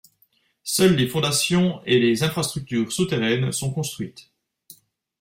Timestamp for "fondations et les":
1.07-2.23